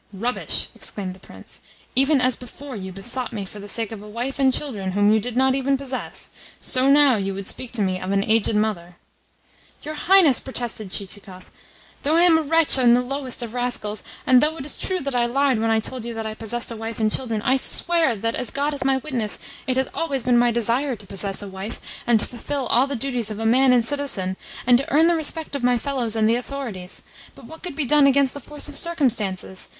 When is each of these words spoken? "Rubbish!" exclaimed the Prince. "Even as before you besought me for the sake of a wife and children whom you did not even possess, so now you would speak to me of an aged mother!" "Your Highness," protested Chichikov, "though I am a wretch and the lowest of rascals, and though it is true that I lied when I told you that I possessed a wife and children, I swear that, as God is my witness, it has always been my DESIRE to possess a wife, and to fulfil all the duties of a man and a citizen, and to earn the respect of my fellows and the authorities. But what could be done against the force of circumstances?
"Rubbish!" 0.13 0.69
exclaimed 0.75 1.13
the 1.13 1.19
Prince. 1.19 1.61
"Even 1.95 2.21
as 2.21 2.35
before 2.35 2.75
you 2.75 2.91
besought 2.91 3.31
me 3.31 3.45
for 3.45 3.59
the 3.59 3.67
sake 3.67 3.91
of 3.91 4.01
a 4.01 4.09
wife 4.09 4.39
and 4.39 4.51
children 4.51 4.93
whom 4.93 5.13
you 5.13 5.19
did 5.19 5.37
not 5.37 5.53
even 5.53 5.77
possess, 5.77 6.31
so 6.59 6.89
now 6.89 7.17
you 7.17 7.35
would 7.35 7.47
speak 7.47 7.71
to 7.73 7.83
me 7.83 8.01
of 8.01 8.11
an 8.11 8.23
aged 8.23 8.55
mother!" 8.55 8.95
"Your 9.83 9.93
Highness," 9.93 10.39
protested 10.39 10.89
Chichikov, 10.89 11.51
"though 12.01 12.15
I 12.15 12.23
am 12.23 12.35
a 12.35 12.41
wretch 12.41 12.79
and 12.79 12.95
the 12.95 13.01
lowest 13.01 13.43
of 13.43 13.53
rascals, 13.53 14.01
and 14.25 14.41
though 14.41 14.57
it 14.57 14.65
is 14.65 14.75
true 14.79 15.01
that 15.01 15.13
I 15.13 15.27
lied 15.27 15.59
when 15.61 15.69
I 15.69 15.79
told 15.79 16.03
you 16.03 16.15
that 16.15 16.25
I 16.25 16.33
possessed 16.33 16.71
a 16.71 16.75
wife 16.75 16.99
and 16.99 17.11
children, 17.11 17.43
I 17.43 17.55
swear 17.57 18.15
that, 18.15 18.33
as 18.33 18.49
God 18.49 18.73
is 18.73 18.83
my 18.83 18.97
witness, 18.97 19.37
it 19.67 19.77
has 19.77 19.87
always 19.93 20.23
been 20.23 20.39
my 20.39 20.49
DESIRE 20.49 20.95
to 20.95 21.05
possess 21.05 21.43
a 21.43 21.47
wife, 21.47 21.79
and 22.07 22.19
to 22.19 22.25
fulfil 22.25 22.65
all 22.65 22.87
the 22.87 22.95
duties 22.95 23.29
of 23.29 23.37
a 23.37 23.45
man 23.45 23.71
and 23.71 23.83
a 23.83 23.85
citizen, 23.85 24.35
and 24.65 24.79
to 24.79 24.91
earn 24.91 25.05
the 25.05 25.15
respect 25.15 25.55
of 25.55 25.63
my 25.63 25.77
fellows 25.77 26.15
and 26.15 26.27
the 26.27 26.37
authorities. 26.37 27.03
But 27.35 27.45
what 27.45 27.61
could 27.61 27.75
be 27.75 27.85
done 27.85 28.07
against 28.07 28.33
the 28.33 28.39
force 28.39 28.67
of 28.67 28.75
circumstances? 28.79 29.69